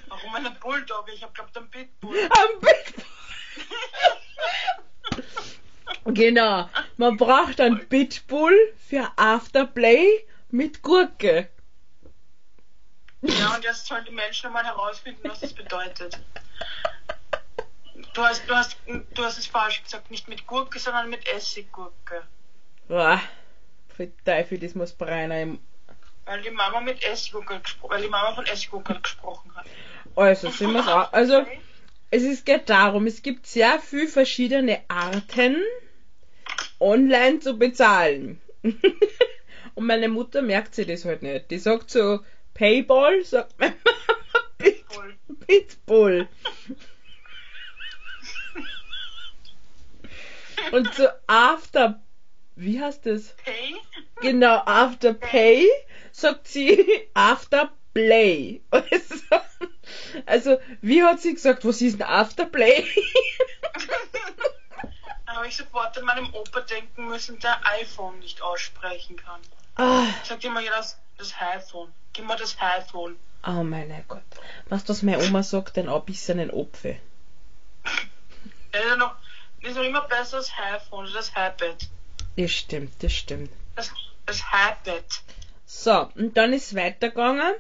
[0.08, 1.12] Warum eine Bulldogge?
[1.13, 2.18] Ich hab glaubt, ein Pitbull.
[2.24, 3.06] Am Pitbull.
[6.13, 6.70] genau.
[6.98, 8.56] Man braucht einen Pitbull
[8.89, 11.50] für Afterplay mit Gurke.
[13.22, 16.20] Ja, und jetzt sollen die Menschen mal herausfinden, was das bedeutet.
[18.13, 22.21] Du hast, du hast, du hast es falsch gesagt, nicht mit Gurke, sondern mit Essiggurke.
[22.88, 23.19] Boah.
[23.95, 25.60] Für Teufel, das muss Breiner im.
[26.26, 29.65] Weil die Mama mit Essiggurke gesprochen, weil die Mama von Essiggurke gesprochen hat.
[30.15, 31.12] Also, sind wir's auch.
[31.12, 31.45] Also,
[32.12, 35.58] es ist, geht darum, es gibt sehr viele verschiedene Arten,
[36.80, 38.39] online zu bezahlen.
[39.76, 41.49] Und meine Mutter merkt sich das halt nicht.
[41.49, 42.19] Die sagt so,
[42.54, 45.17] Payball, sagt meine Mama, Pit, Voll.
[45.47, 46.28] Pitbull.
[50.71, 52.02] Und so After,
[52.56, 53.36] wie heißt das?
[53.43, 53.76] Hey?
[54.21, 55.67] Genau, After Pay
[56.12, 58.62] sagt sie After Play.
[58.71, 59.15] Also,
[60.26, 62.86] also, wie hat sie gesagt, was ist ein After Play?
[65.26, 69.41] Da habe ich sofort an meinem Opa denken müssen, der iPhone nicht aussprechen kann.
[69.78, 71.91] ah, Sagt immer jeder das, das iPhone.
[72.13, 73.15] Gib mal das iPhone.
[73.47, 74.21] oh mein Gott.
[74.69, 76.97] Was das meine Oma sagt, ein abissenen Opfe.
[78.76, 79.15] Ja, ist ja noch,
[79.63, 81.88] ist noch immer besser als iPhone, das iPad.
[82.38, 83.52] Das stimmt, das stimmt.
[83.76, 83.91] Das,
[84.26, 85.06] das iPad.
[85.65, 87.54] So, und dann ist weitergegangen.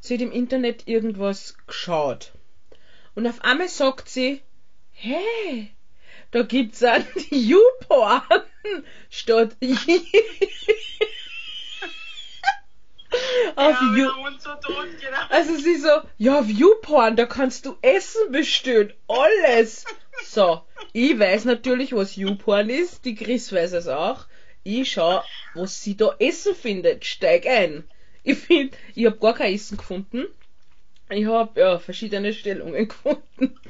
[0.00, 2.32] Sie hat im Internet irgendwas geschaut.
[3.14, 4.42] Und auf einmal sagt sie,
[4.92, 5.72] hey,
[6.30, 8.22] da gibt's einen YouPorn
[9.10, 9.56] statt
[13.56, 15.30] auf ja, so tot gedacht.
[15.30, 19.84] Also sie so, ja, Viewporn, da kannst du Essen bestellen, alles.
[20.24, 24.26] So, ich weiß natürlich, was Viewporn ist, die Chris weiß es auch.
[24.62, 25.22] Ich schau,
[25.54, 27.84] was sie da Essen findet, steig ein.
[28.24, 30.24] Ich find, ich hab gar kein Essen gefunden.
[31.08, 33.60] Ich hab, ja, verschiedene Stellungen gefunden.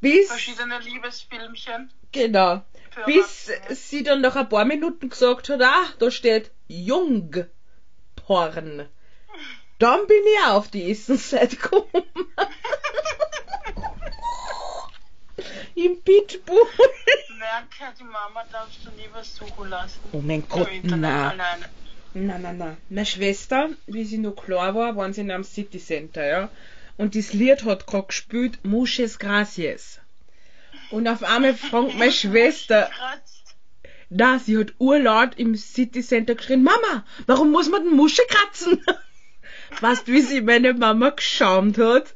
[0.00, 1.90] Bis, Verschiedene Liebesfilmchen.
[2.12, 2.62] genau,
[3.06, 6.50] bis sie dann nach ein paar Minuten gesagt hat, ah, da steht
[8.28, 8.88] Jungporn.
[9.78, 12.04] Dann bin ich auf die Essensseite gekommen.
[15.74, 16.62] Im Pitbull.
[17.38, 19.98] Merke, die Mama darfst du nie was suchen lassen.
[20.12, 21.68] Oh mein Gott, alleine.
[22.14, 22.76] Na, na, na.
[22.88, 26.48] Meine Schwester, wie sie noch klar war, waren sie in einem City Center, ja.
[26.96, 30.00] Und das Lied hat gerade gespielt, Muchas Gracias.
[30.90, 32.88] Und auf einmal fragt meine Schwester,
[34.10, 38.84] Da, sie hat urlaut im City Center geschrien, Mama, warum muss man den Musche kratzen?
[39.80, 42.14] Weißt du, wie sie meine Mama geschaumt hat?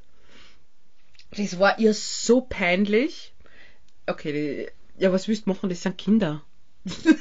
[1.37, 3.35] Das war ihr so peinlich.
[4.07, 5.69] Okay, die, ja, was willst du machen?
[5.69, 6.43] Das sind Kinder.
[6.85, 6.95] Ja.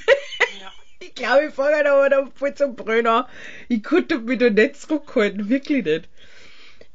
[1.00, 3.28] Ich glaube, ich fange da aber voll zum Brünner.
[3.70, 6.10] Ich konnte mich da nicht zurückhalten, wirklich nicht.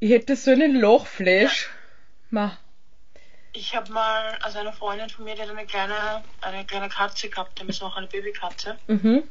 [0.01, 1.71] Ich hätte so einen Lochflash.
[2.31, 2.59] Ma.
[3.53, 7.29] Ich habe mal, also eine Freundin von mir, die hat eine kleine, eine kleine Katze
[7.29, 8.79] gehabt, nämlich auch eine Babykatze.
[8.87, 9.25] Mhm.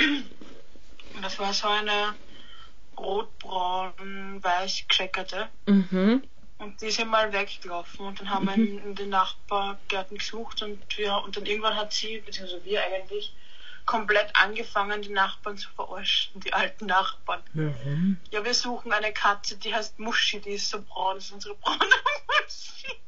[0.00, 2.14] Und das war so eine
[2.96, 5.48] rotbraun, weiß gescheckerte.
[5.66, 6.22] Mhm.
[6.58, 10.98] Und die ist mal weggelaufen und dann haben wir in, in den Nachbargärten gesucht und
[10.98, 13.32] wir, und dann irgendwann hat sie, beziehungsweise wir eigentlich,
[13.88, 17.42] komplett angefangen, die Nachbarn zu verarschen, die alten Nachbarn.
[17.54, 18.18] Warum?
[18.30, 21.54] Ja, wir suchen eine Katze, die heißt Muschi, die ist so braun, das ist unsere
[21.54, 21.78] braune
[22.26, 23.00] Muschi.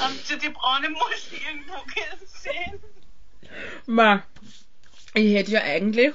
[0.00, 1.82] Habt ihr die braune Muschi irgendwo
[2.20, 2.80] gesehen?
[3.86, 4.22] Ma.
[5.14, 6.14] Ich hätte ja eigentlich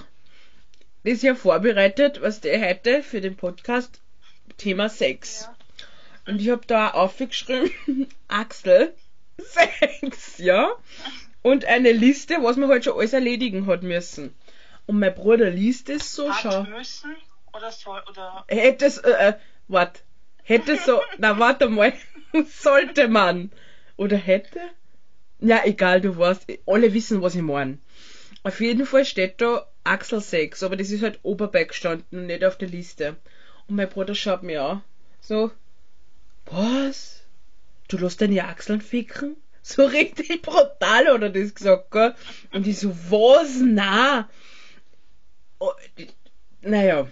[1.03, 4.01] das ja vorbereitet, was der heute für den Podcast
[4.57, 5.41] Thema Sex.
[5.41, 5.55] Ja.
[6.27, 8.93] Und ich habe da aufgeschrieben, Axel,
[9.37, 10.71] Sex, ja.
[11.41, 14.33] Und eine Liste, was man halt schon alles erledigen hat müssen.
[14.85, 16.63] Und mein Bruder liest es so, schau.
[16.63, 17.15] Hat müssen
[17.51, 19.33] oder soll oder Hätte es, äh, äh,
[19.67, 20.03] wart,
[20.43, 21.93] hätte so, na warte mal,
[22.47, 23.51] sollte man.
[23.97, 24.59] Oder hätte?
[25.39, 27.77] Ja, egal, du weißt, alle wissen, was ich meine.
[28.43, 32.43] Auf jeden Fall steht da Axel 6, aber das ist halt oberbei gestanden und nicht
[32.43, 33.17] auf der Liste.
[33.67, 34.83] Und mein Bruder schaut mir an,
[35.21, 35.51] so,
[36.45, 37.23] was?
[37.87, 39.37] Du lässt deine Achseln ficken?
[39.65, 42.13] So richtig brutal hat er das gesagt, gell?
[42.51, 43.61] Und ich so, was?
[43.61, 44.27] Na?
[45.57, 45.71] Oh,
[46.59, 47.07] naja,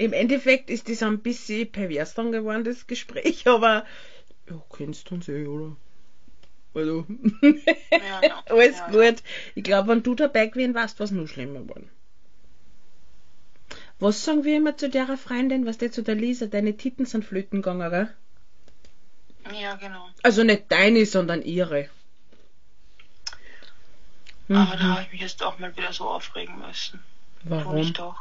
[0.00, 3.84] im Endeffekt ist das ein bisschen pervers dann geworden, das Gespräch, aber
[4.48, 5.76] ja, kennst du uns eh, oder?
[6.74, 7.06] Also,
[7.98, 8.42] Ja, ja.
[8.48, 9.22] alles Ja, gut.
[9.54, 11.90] Ich glaube, wenn du dabei gewesen warst, was noch schlimmer geworden.
[14.00, 17.24] Was sagen wir immer zu der Freundin, was der zu der Lisa, deine Titten sind
[17.24, 18.08] flöten gegangen, gell?
[19.52, 20.08] ja, genau.
[20.22, 21.88] Also nicht deine, sondern ihre.
[24.48, 24.92] Aber da Mhm.
[24.92, 27.00] habe ich mich jetzt auch mal wieder so aufregen müssen.
[27.44, 27.76] Warum?
[27.78, 28.16] ich doch.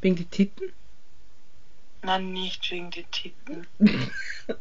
[0.00, 0.72] Wegen die Titten?
[2.02, 3.66] Nein, nicht wegen den Titten.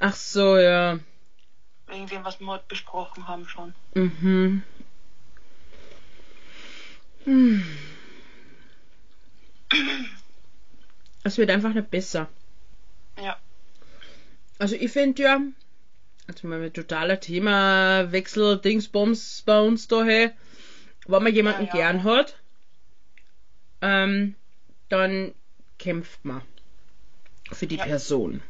[0.00, 0.98] Ach so, ja.
[1.86, 3.74] Wegen dem, was wir heute besprochen haben schon.
[3.94, 4.62] Mhm.
[7.24, 7.64] Hm.
[11.24, 12.28] Es wird einfach nicht besser.
[13.22, 13.36] Ja.
[14.58, 15.40] Also ich finde ja,
[16.26, 20.30] also mal ein totaler Themawechsel, Dingsbums bei uns da hey,
[21.06, 21.72] wenn man jemanden Ja, ja.
[21.74, 22.38] gern hat,
[23.82, 24.36] ähm,
[24.88, 25.34] dann
[25.78, 26.42] kämpft man
[27.52, 27.84] für die Ja.
[27.84, 28.42] Person.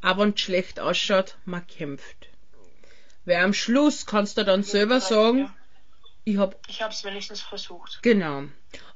[0.00, 2.28] Aber wenn es schlecht ausschaut, man kämpft.
[3.24, 5.56] Weil am Schluss kannst du dann selber sagen, Ja.
[6.24, 7.98] ich hab Ich habe es wenigstens versucht.
[8.02, 8.44] Genau.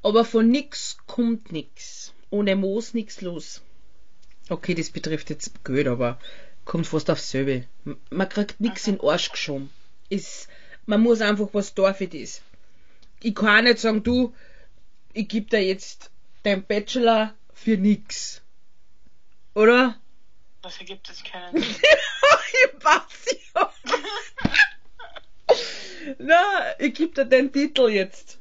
[0.02, 2.12] Aber von nix kommt nix.
[2.30, 3.62] Ohne Moos nix los.
[4.48, 6.18] Okay, das betrifft jetzt Geld, aber
[6.64, 7.64] kommt fast aufs selbe.
[8.10, 9.70] Man kriegt nix in den Arsch geschoben.
[10.08, 10.48] Ist,
[10.86, 12.42] man muss einfach was da für das.
[13.20, 14.34] Ich kann nicht sagen, du,
[15.12, 16.10] ich geb dir jetzt
[16.42, 18.42] dein Bachelor für nix.
[19.54, 19.96] Oder?
[20.62, 21.64] Das ergibt jetzt keinen.
[26.18, 28.38] Na, ich geb dir den Titel jetzt.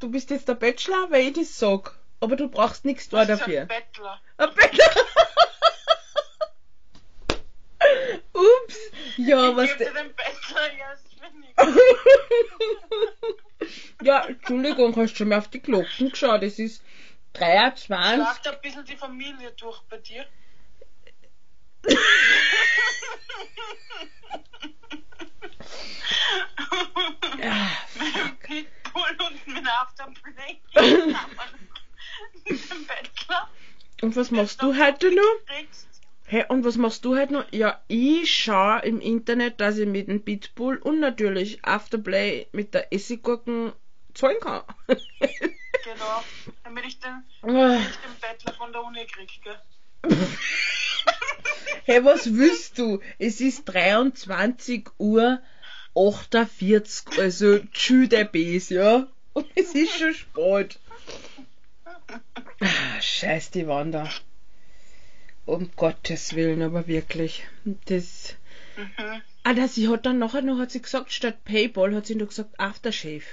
[0.00, 1.98] Du bist jetzt der Bachelor, weil ich das sag.
[2.20, 3.62] Aber du brauchst nichts da dafür.
[3.62, 4.20] ein Bettler.
[4.36, 4.94] Ein Bachelor.
[8.44, 8.76] Ups.
[9.16, 9.94] Ja, Ich was den für
[11.38, 11.56] nichts.
[14.02, 16.42] Ja, Entschuldigung, hast du schon mal auf die Glocken geschaut?
[16.42, 16.82] Es ist
[17.34, 18.14] 23.
[18.14, 20.26] Schlagt ein bisschen die Familie durch bei dir.
[27.94, 30.60] mit dem Pitbull und mit Afterplay.
[32.48, 33.48] mit dem Bettler.
[34.02, 35.22] Und was machst du heute noch?
[36.34, 37.44] Hey, und was machst du heute noch?
[37.52, 42.92] Ja, ich schaue im Internet, dass ich mit dem Pitbull und natürlich Afterplay mit der
[42.92, 43.72] Essiggurken
[44.14, 44.62] zahlen kann.
[44.88, 46.24] Genau.
[46.64, 47.46] Damit ich den, Ah.
[47.46, 49.60] damit ich den Bettler von der Uni krieg, gell?
[51.84, 52.98] hey, was willst du?
[53.20, 55.40] Es ist 23 Uhr
[55.94, 59.06] 48, also tschü der Bes, ja?
[59.34, 60.80] Und es ist schon spät.
[62.58, 64.10] Ah, Scheiß die Wander.
[65.46, 67.44] Um Gottes Willen, aber wirklich.
[67.86, 68.34] Das.
[68.76, 69.22] Mhm.
[69.42, 72.28] Ah, das, sie hat dann nachher noch, hat sie gesagt, statt Paypal hat sie noch
[72.28, 73.24] gesagt Aftershave.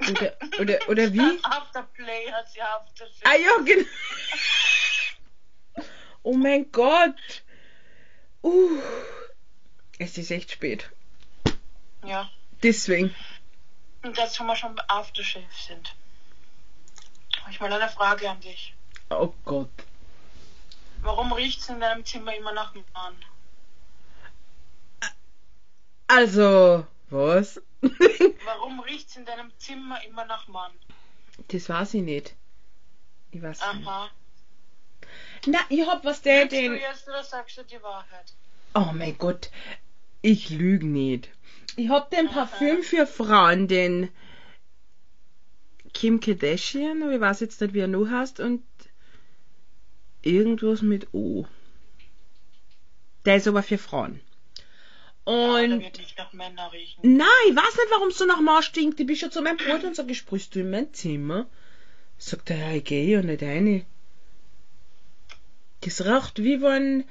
[0.00, 1.20] Oder, oder, oder wie?
[1.42, 3.24] Afterplay hat sie Aftershave.
[3.24, 3.88] Ah ja, genau.
[6.22, 7.42] Oh mein Gott.
[8.42, 8.80] Uh.
[9.98, 10.90] Es ist echt spät.
[12.04, 12.30] Ja.
[12.62, 13.14] Deswegen.
[14.02, 15.94] Und jetzt, wo wir schon Aftershave sind,
[17.40, 18.74] habe ich mal eine Frage an dich.
[19.10, 19.70] Oh Gott.
[21.04, 23.14] Warum riecht's in deinem Zimmer immer nach Mann?
[26.06, 27.60] Also, was?
[28.44, 30.72] Warum riecht's in deinem Zimmer immer nach Mann?
[31.48, 32.34] das weiß ich nicht.
[33.32, 33.86] Ich weiß nicht.
[33.86, 34.10] Aha.
[35.46, 36.74] Na, ich hab was der Lügst du den.
[36.74, 38.32] jetzt oder sagst du die Wahrheit?
[38.74, 39.50] Oh mein Gott.
[40.22, 41.28] Ich lüge nicht.
[41.76, 44.10] Ich hab den Parfüm für Frauen, den
[45.92, 48.62] Kim Kardashian, ich weiß jetzt nicht, wie er noch heißt, und
[50.26, 51.46] irgendwas mit O.
[53.24, 54.20] Der ist aber für Frauen.
[55.24, 57.16] Und der wird nicht nach Männern riechen.
[57.16, 59.00] Nein, ich weiß nicht, warum es so nach Mann stinkt.
[59.00, 61.46] Ich bin schon zu meinem Bruder und sage, sprühst du in mein Zimmer?
[62.18, 63.86] Sagt er, ja, ich gehe ja nicht rein.
[65.80, 67.04] Das riecht wie wenn...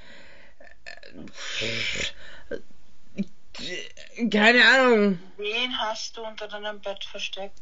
[3.17, 5.19] äh, Keine Ahnung.
[5.37, 7.59] Wen hast du unter deinem Bett versteckt?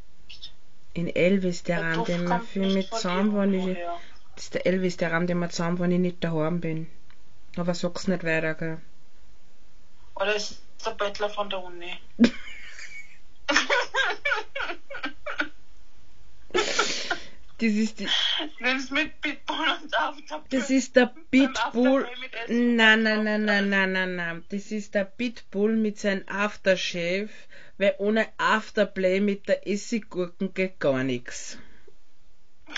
[0.94, 2.90] In Elvis, der Raum, Duft den kommt viel mit.
[2.94, 4.00] Ich, irgendwoher.
[4.36, 6.88] Das ist der Elvis, der den wir zusammen waren, ich nicht daheim bin.
[7.58, 8.82] Aber sag's nicht weiter, gell.
[10.16, 11.98] Oder ist es der Bettler von der Uni?
[17.62, 18.08] Das ist die,
[18.60, 20.60] Nimm's mit Pitbull und Afterplay.
[20.60, 22.08] Das ist der Pitbull.
[22.48, 24.44] Nein, nein, nein, nein, nein, nein, nein.
[24.50, 27.30] Das ist der Pitbull mit seinem Aftershave,
[27.78, 31.60] weil ohne Afterplay mit der Essiggurken geht gar nichts.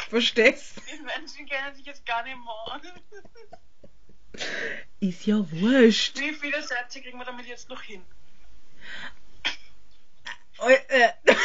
[0.09, 0.81] Verstehst?
[0.91, 2.81] Die Menschen kennen sich jetzt gar nicht mehr aus.
[4.99, 6.19] Ist ja wurscht.
[6.19, 8.01] Wie viele Sätze kriegen wir damit jetzt noch hin?
[10.59, 11.09] Äh, äh.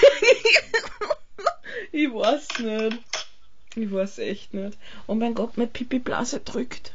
[1.93, 3.03] ich weiß nicht.
[3.75, 4.79] Ich weiß echt nicht.
[5.07, 6.93] Oh mein Gott, meine Pipi-Blase drückt.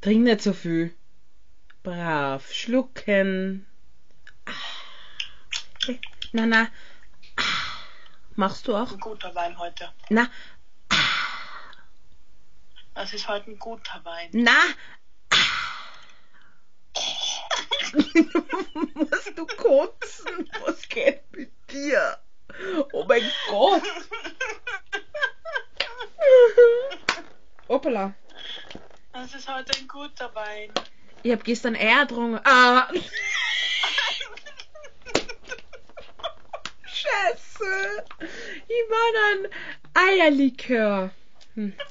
[0.00, 0.94] Trink nicht so viel.
[1.82, 2.52] Brav.
[2.52, 3.66] Schlucken.
[4.46, 5.92] Ah.
[6.32, 6.68] Na, na.
[8.34, 8.90] Machst du auch?
[8.92, 9.92] Ein guter Wein heute.
[10.08, 10.28] Na,
[12.94, 14.28] Das ist heute ein guter Wein.
[14.32, 14.52] na.
[18.94, 20.50] Musst du kotzen?
[20.64, 22.18] Was geht mit dir?
[22.92, 23.82] Oh mein Gott.
[27.68, 28.14] Hoppala.
[29.12, 30.70] Das ist heute ein guter Wein.
[31.22, 32.40] Ich hab gestern Eier getrunken.
[32.44, 32.88] Ah.
[37.02, 38.04] Scheiße.
[38.68, 39.50] Ich war dann
[39.94, 41.10] Eierlikör.
[41.54, 41.72] Hm.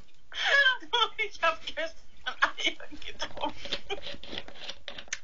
[1.28, 2.02] Ich habe gestern
[2.42, 4.00] Eier getrunken.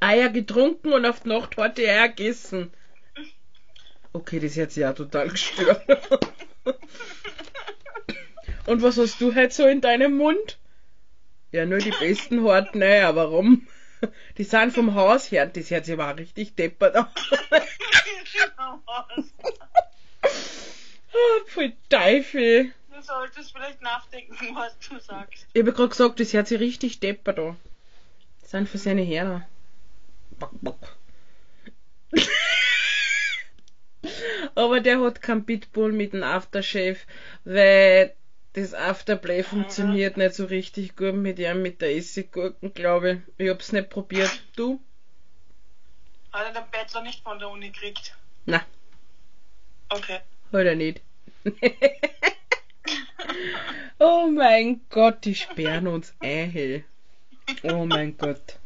[0.00, 2.72] Eier getrunken und auf die Nacht ich Eier gegessen.
[4.12, 5.82] Okay, das hat sich ja total gestört.
[8.66, 10.58] und was hast du heute so in deinem Mund?
[11.52, 13.16] Ja, nur die besten harten Eier.
[13.16, 13.66] Warum?
[14.36, 15.46] Die sind vom Haus her.
[15.46, 17.06] Das hört sich aber auch richtig deppert an.
[21.10, 22.72] Ah, Voll Teufel.
[22.94, 25.46] Du solltest vielleicht nachdenken, was du sagst.
[25.52, 27.56] Ich habe gerade gesagt, das hört sich richtig deppert an.
[28.40, 29.44] Das sind für seine Herren.
[30.38, 30.96] Bock, bock.
[34.54, 36.98] Aber der hat kein Pitbull mit dem Aftershave,
[37.44, 38.14] weil
[38.54, 43.44] das Afterplay funktioniert nicht so richtig gut mit ihm, mit der Essiggurken, glaube ich.
[43.44, 44.30] Ich hab's nicht probiert.
[44.56, 44.80] Du?
[46.32, 48.14] Hat er den Bettler nicht von der Uni gekriegt?
[48.46, 48.64] Na,
[49.90, 50.20] Okay.
[50.52, 51.00] hat er nicht.
[53.98, 56.84] oh mein Gott, die sperren uns ein.
[57.62, 58.58] Oh mein Gott.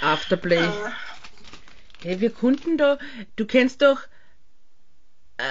[0.00, 0.56] Afterplay.
[0.56, 0.90] Äh,
[2.02, 2.98] Hey, wir konnten da,
[3.36, 4.00] du kennst doch
[5.36, 5.44] äh,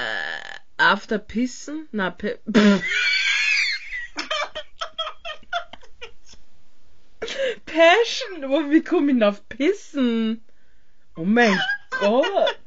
[0.78, 1.88] After Pissen?
[1.91, 2.10] Na,
[7.66, 10.43] Passion, aber wie komme ich auf Pissen?
[11.16, 11.62] Oh mein
[11.99, 12.57] Gott.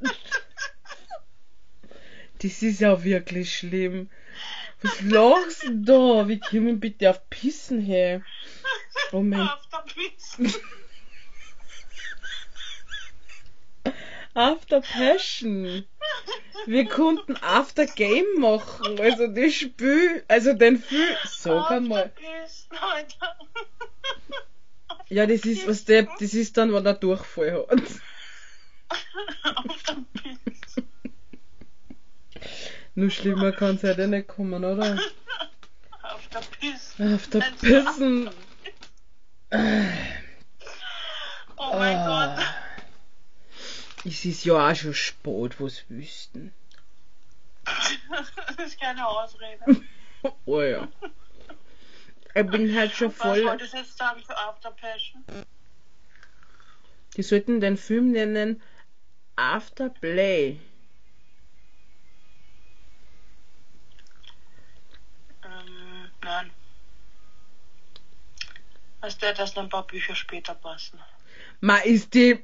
[2.43, 4.09] Das ist ja wirklich schlimm.
[4.81, 6.27] Was lachst du da?
[6.27, 8.21] Wie komme ich bitte auf Pissen her?
[9.13, 10.59] Oh mein After Piss.
[14.33, 15.85] After Passion.
[16.65, 18.99] Wir konnten After Game machen.
[18.99, 21.15] Also das Spiel, also den Film.
[21.25, 22.11] Sag einmal.
[25.07, 27.81] Ja, das ist was der, das ist dann, wenn er Durchfall hat.
[29.43, 30.62] After Piss.
[32.95, 34.97] Nur schlimmer kann es halt nicht kommen, oder?
[36.01, 36.95] After Piss.
[36.99, 38.29] Afterpissen.
[41.57, 42.35] Oh mein Ah.
[42.35, 42.45] Gott.
[44.05, 46.53] Es ist ja auch schon spät, was wüssten.
[48.57, 49.63] Das ist keine Ausrede.
[50.45, 50.87] Oh ja.
[52.35, 53.43] Ich bin halt schon Was voll.
[53.43, 55.21] wolltest du jetzt sagen für After Passion?
[57.17, 58.61] Die sollten den Film nennen
[59.35, 60.51] Afterplay.
[60.51, 60.59] Ähm,
[66.23, 66.51] nein.
[69.01, 70.99] Du, dass noch ein paar Bücher später passen?
[71.59, 72.39] Ma, ist die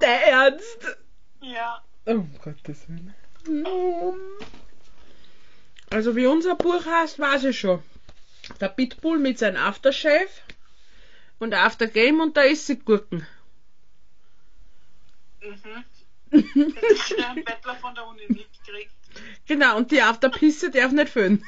[0.00, 0.96] der Ernst?
[1.40, 1.82] Ja.
[2.06, 3.14] Oh, um Gottes Willen.
[5.90, 7.82] Also wie unser Buch heißt, weiß ich schon.
[8.60, 10.28] Der Pitbull mit seinem Aftershave
[11.38, 13.26] und Aftergame und da ist sie Gurken.
[15.40, 15.84] Mhm.
[16.30, 18.92] Das ist ein Bettler von der Uni mitgekriegt.
[19.46, 21.44] Genau, und die Afterpisse darf nicht füllen.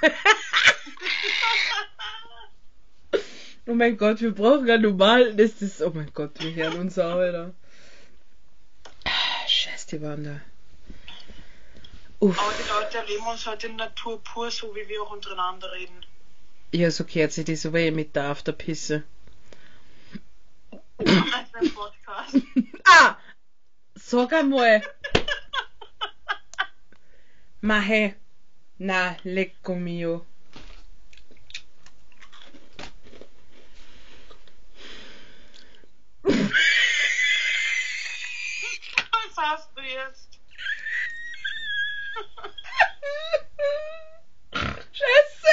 [3.66, 5.34] oh mein Gott, wir brauchen ja normal.
[5.34, 5.82] Das ist.
[5.82, 7.54] Oh mein Gott, wir hören uns auch wieder.
[9.46, 10.40] Scheiß die waren da.
[12.20, 12.38] Uff.
[12.38, 16.04] Aber die Leute erleben uns halt in Natur pur, so wie wir auch untereinander reden.
[16.72, 19.04] Ja, so kehrt sich das aber eh mit der Afterpisse.
[20.98, 22.36] Als beim Podcast.
[22.84, 23.16] Ah!
[23.94, 24.82] Sag einmal.
[27.60, 28.14] Mahe.
[28.78, 30.24] Na, lecco mio.
[36.22, 36.52] Was
[39.36, 40.38] hast du jetzt?
[44.92, 45.48] Scheiße!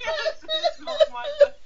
[0.00, 1.58] Jetzt ist nochmal passiert.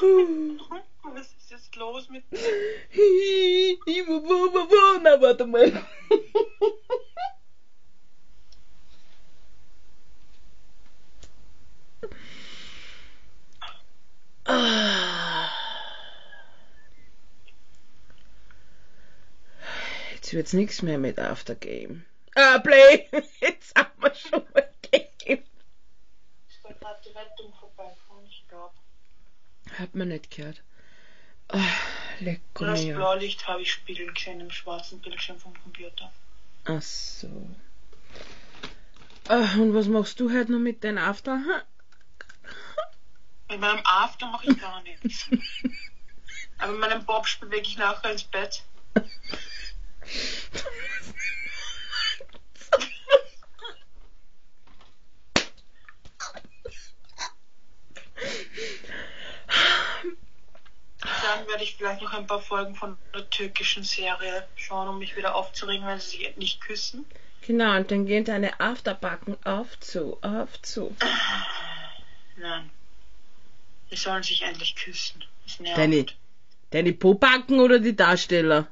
[0.00, 2.38] Was ist jetzt los mit dir?
[5.02, 5.72] Na, warte mal.
[20.14, 22.04] Jetzt wird's nichts mehr mit Aftergame.
[22.34, 23.08] Ah, Play!
[23.40, 25.42] Jetzt haben wir schon mal Game.
[26.48, 28.24] Ist da gerade die Rettung vorbeigefahren?
[28.26, 28.74] Ich glaube.
[29.78, 30.62] Hat man nicht gehört.
[31.48, 31.58] Ah,
[32.20, 32.84] lecko Das.
[32.84, 36.12] Blaulicht habe ich spiegeln gesehen im schwarzen Bildschirm vom Computer.
[36.64, 37.48] Ach so.
[39.28, 41.40] Ah, und was machst du heute noch mit deinem After?
[43.50, 45.28] Mit meinem After mache ich gar nichts.
[46.58, 48.62] Aber mit meinem Bobsch bewege ich nachher ins Bett.
[61.28, 65.14] Dann werde ich vielleicht noch ein paar Folgen von der türkischen Serie schauen, um mich
[65.14, 67.04] wieder aufzuregen, wenn sie sich nicht küssen.
[67.46, 70.96] Genau, und dann gehen deine Afterbacken auf zu, auf zu.
[72.36, 72.70] Nein.
[73.90, 75.22] Sie sollen sich endlich küssen.
[75.44, 75.78] Das nervt.
[75.78, 76.06] Deine,
[76.70, 78.66] deine Pobacken oder die Darsteller?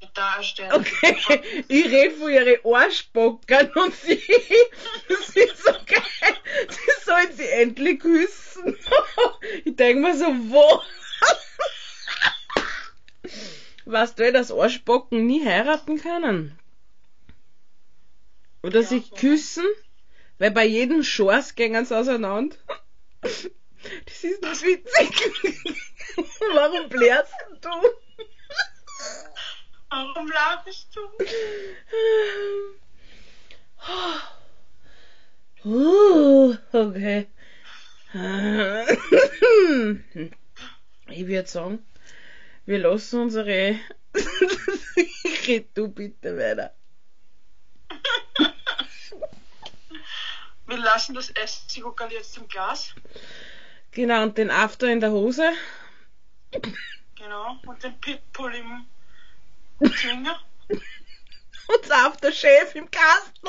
[0.00, 0.76] Die Darsteller.
[0.76, 1.16] Okay,
[1.66, 4.22] ich rede von ihren Arschbockern und sie,
[5.26, 6.36] sie ist so geil.
[6.68, 8.78] Sie sollen sie endlich küssen.
[9.64, 10.80] Ich denke mir so, wo?
[13.84, 16.58] Weißt du, dass Arschbocken nie heiraten können?
[18.62, 19.66] Oder Ja, sich küssen?
[20.38, 22.56] Weil bei jedem Schors gehen sie auseinander.
[23.20, 25.10] Das ist nicht witzig.
[26.54, 27.68] Warum blärst du?
[29.90, 31.00] Warum lachst du?
[35.64, 37.26] Uh, okay.
[41.10, 41.78] Ich würde sagen,
[42.68, 43.80] wir lassen unsere.
[45.46, 46.74] Red du bitte weiter.
[50.66, 52.94] Wir lassen das Essigockerl jetzt im Glas.
[53.92, 55.50] Genau, und den After in der Hose.
[57.14, 57.58] Genau.
[57.64, 60.38] Und den Pitbull im Finger.
[60.68, 63.48] Und das Aftershave im Kasten.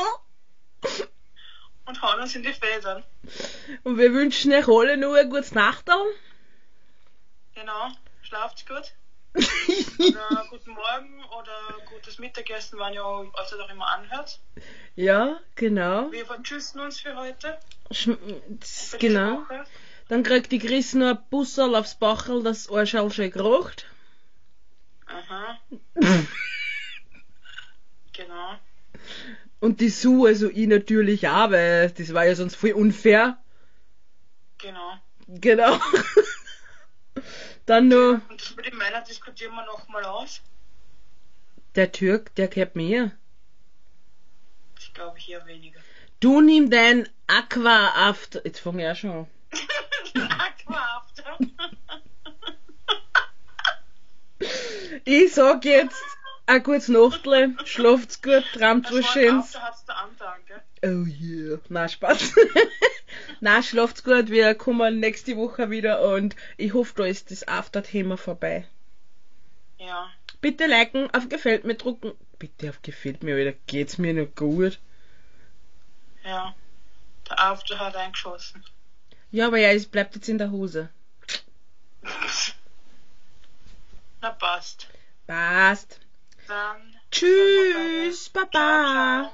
[1.85, 3.03] Und hauen uns in die Federn.
[3.83, 5.85] Und wir wünschen euch alle nur eine gute Nacht.
[7.55, 7.91] Genau.
[8.21, 8.93] Schlaft's gut.
[9.35, 11.51] Oder guten Morgen oder
[11.89, 14.39] gutes Mittagessen, wann ihr euch auch immer anhört.
[14.95, 16.11] ja, genau.
[16.11, 17.57] Wir vertschüssen uns für heute.
[17.89, 19.43] Das- Für genau.
[20.07, 23.85] Dann kriegt die Chris noch ein Busserl aufs Bachel, das Arschal schön gerocht.
[25.05, 25.59] Aha.
[28.13, 28.55] genau.
[29.59, 33.37] Und die Sue, also ich natürlich auch, weil das war ja sonst voll unfair.
[34.57, 34.93] Genau.
[35.27, 35.79] Genau.
[37.69, 40.41] Dann nur Und das mit den Männern diskutieren wir nochmal aus.
[41.75, 43.11] der Türk, der gehört mir.
[44.79, 45.79] Ich glaube ich eher weniger.
[46.19, 48.43] Du nimm dein Aqua After.
[48.43, 49.27] Jetzt fange ich auch schon an.
[50.39, 51.37] Aquafter.
[55.05, 56.01] Ich sag jetzt
[56.47, 59.51] ein gutes Nachtle, schlaft's gut, träumt was Schönes.
[59.51, 60.63] Da hat's der Antrag, gell?
[60.83, 61.59] Oh yeah.
[61.69, 62.35] Na, Spaß.
[63.41, 68.17] Na, schlaft's gut, wir kommen nächste Woche wieder und ich hoffe, da ist das After-Thema
[68.17, 68.67] vorbei.
[69.77, 70.09] Ja.
[70.41, 72.13] Bitte liken, auf Gefällt mir drucken.
[72.37, 74.79] Bitte auf Gefällt mir, Alter, geht's mir noch gut.
[76.23, 76.55] Ja.
[77.29, 78.63] Der After hat eingeschossen.
[79.31, 80.89] Ja, aber ja, es bleibt jetzt in der Hose.
[84.21, 84.87] Na passt.
[85.27, 85.99] Passt.
[86.47, 86.95] Dann.
[87.11, 89.29] Tschüss, Ciao, Baba.
[89.29, 89.33] ciao.